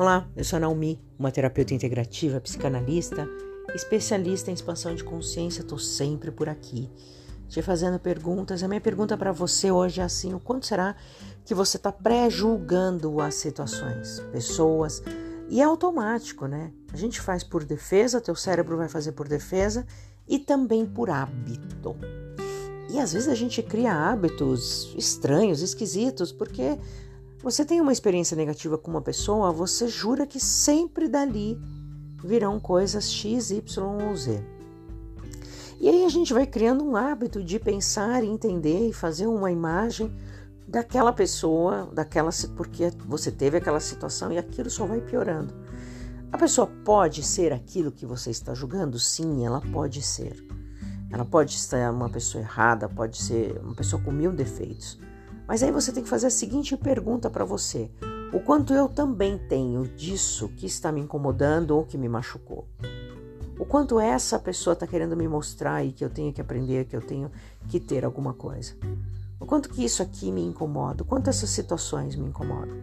[0.00, 3.28] Olá, eu sou a Naomi, uma terapeuta integrativa, psicanalista,
[3.74, 5.60] especialista em expansão de consciência.
[5.60, 6.90] Estou sempre por aqui,
[7.46, 8.62] te fazendo perguntas.
[8.62, 10.96] A minha pergunta para você hoje é assim: o quanto será
[11.44, 15.02] que você está pré-julgando as situações, pessoas?
[15.50, 16.72] E é automático, né?
[16.94, 19.86] A gente faz por defesa, teu cérebro vai fazer por defesa
[20.26, 21.94] e também por hábito.
[22.88, 26.78] E às vezes a gente cria hábitos estranhos, esquisitos, porque
[27.42, 31.58] você tem uma experiência negativa com uma pessoa, você jura que sempre dali
[32.22, 34.44] virão coisas X, Y ou Z.
[35.80, 40.14] E aí a gente vai criando um hábito de pensar, entender e fazer uma imagem
[40.68, 45.54] daquela pessoa, daquela porque você teve aquela situação e aquilo só vai piorando.
[46.30, 48.98] A pessoa pode ser aquilo que você está julgando?
[48.98, 50.46] Sim, ela pode ser.
[51.10, 54.98] Ela pode ser uma pessoa errada, pode ser uma pessoa com mil defeitos.
[55.50, 57.90] Mas aí você tem que fazer a seguinte pergunta para você:
[58.32, 62.68] o quanto eu também tenho disso que está me incomodando ou que me machucou?
[63.58, 66.94] O quanto essa pessoa está querendo me mostrar e que eu tenho que aprender, que
[66.94, 67.32] eu tenho
[67.68, 68.74] que ter alguma coisa?
[69.40, 71.02] O quanto que isso aqui me incomoda?
[71.02, 72.76] O quanto essas situações me incomodam?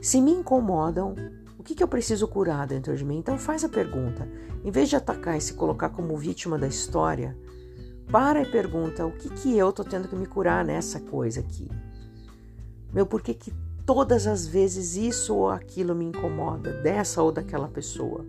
[0.00, 1.16] Se me incomodam,
[1.58, 3.18] o que, que eu preciso curar dentro de mim?
[3.18, 4.28] Então faz a pergunta.
[4.62, 7.36] Em vez de atacar e se colocar como vítima da história,
[8.10, 11.68] para e pergunta: o que, que eu tô tendo que me curar nessa coisa aqui?
[12.92, 13.52] Meu, por que, que
[13.84, 18.24] todas as vezes isso ou aquilo me incomoda, dessa ou daquela pessoa?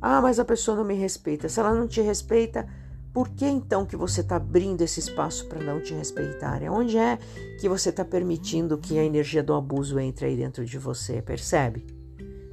[0.00, 1.48] Ah, mas a pessoa não me respeita.
[1.48, 2.66] Se ela não te respeita,
[3.12, 6.62] por que então que você está abrindo esse espaço para não te respeitar?
[6.70, 7.18] Onde é
[7.60, 11.20] que você está permitindo que a energia do abuso entre aí dentro de você?
[11.20, 11.84] Percebe?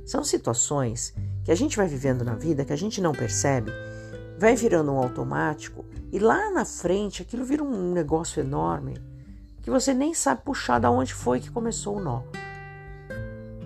[0.05, 3.71] São situações que a gente vai vivendo na vida que a gente não percebe
[4.37, 8.95] vai virando um automático e lá na frente aquilo vira um negócio enorme
[9.61, 12.21] que você nem sabe puxar da onde foi que começou o nó.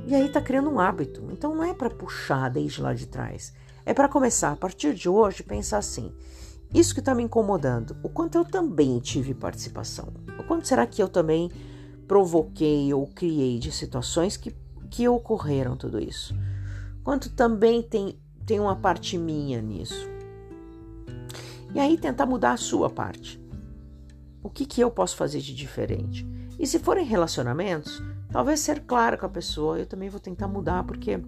[0.08, 1.28] E aí tá criando um hábito.
[1.32, 3.54] Então não é para puxar desde lá de trás.
[3.86, 6.12] É para começar a partir de hoje pensar assim:
[6.74, 10.14] isso que está me incomodando, o quanto eu também tive participação?
[10.40, 11.52] O quanto será que eu também
[12.08, 14.56] provoquei ou criei de situações que,
[14.90, 16.34] que ocorreram tudo isso?
[17.04, 20.19] Quanto também tem, tem uma parte minha nisso?
[21.74, 23.40] E aí tentar mudar a sua parte.
[24.42, 26.26] O que, que eu posso fazer de diferente?
[26.58, 30.84] E se forem relacionamentos, talvez ser claro com a pessoa, eu também vou tentar mudar,
[30.84, 31.22] porque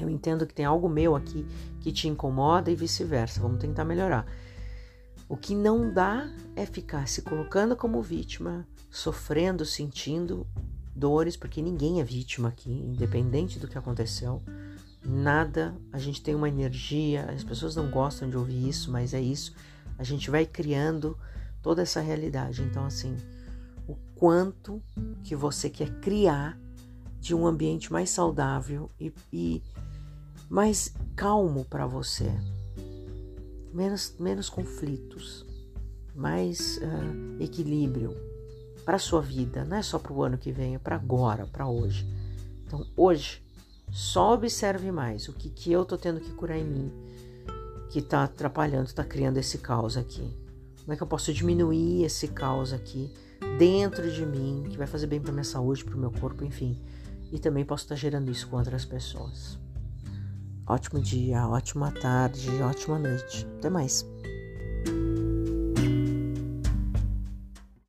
[0.00, 1.46] eu entendo que tem algo meu aqui
[1.80, 3.40] que te incomoda e vice-versa.
[3.40, 4.26] Vamos tentar melhorar.
[5.28, 10.46] O que não dá é ficar se colocando como vítima, sofrendo, sentindo
[10.94, 14.42] dores, porque ninguém é vítima aqui, independente do que aconteceu.
[15.08, 19.20] Nada, a gente tem uma energia, as pessoas não gostam de ouvir isso, mas é
[19.20, 19.54] isso.
[19.96, 21.16] A gente vai criando
[21.62, 22.60] toda essa realidade.
[22.62, 23.16] Então, assim,
[23.86, 24.82] o quanto
[25.22, 26.58] que você quer criar
[27.20, 29.62] de um ambiente mais saudável e, e
[30.48, 32.32] mais calmo para você,
[33.72, 35.46] menos, menos conflitos,
[36.14, 38.16] mais uh, equilíbrio
[38.84, 41.68] para sua vida, não é só para o ano que vem, é para agora, para
[41.68, 42.06] hoje.
[42.64, 43.45] Então, hoje
[43.90, 46.92] só observe mais o que, que eu tô tendo que curar em mim,
[47.90, 50.36] que tá atrapalhando, tá criando esse caos aqui.
[50.80, 53.12] Como é que eu posso diminuir esse caos aqui
[53.58, 56.80] dentro de mim, que vai fazer bem para minha saúde, para o meu corpo, enfim.
[57.32, 59.58] E também posso estar tá gerando isso com outras pessoas.
[60.66, 63.46] Ótimo dia, ótima tarde, ótima noite.
[63.58, 64.04] Até mais.